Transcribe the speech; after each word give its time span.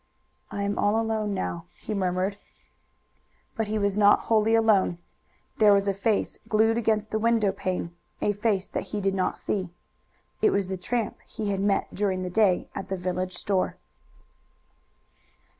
"I 0.49 0.63
am 0.63 0.79
all 0.79 0.99
alone 0.99 1.35
now," 1.35 1.65
he 1.79 1.93
murmured. 1.93 2.39
But 3.55 3.67
he 3.67 3.77
was 3.77 3.99
not 3.99 4.21
wholly 4.21 4.55
alone. 4.55 4.97
There 5.59 5.73
was 5.73 5.87
a 5.87 5.93
face 5.93 6.39
glued 6.47 6.75
against 6.75 7.11
the 7.11 7.19
window 7.19 7.51
pane 7.51 7.95
a 8.19 8.33
face 8.33 8.67
that 8.67 8.85
he 8.97 8.99
did 8.99 9.13
not 9.13 9.37
see. 9.37 9.69
It 10.41 10.49
was 10.49 10.69
the 10.69 10.75
tramp 10.75 11.19
he 11.27 11.51
had 11.51 11.59
met 11.59 11.93
during 11.93 12.23
the 12.23 12.31
day 12.31 12.67
at 12.73 12.87
the 12.87 12.97
village 12.97 13.33
store. 13.35 13.77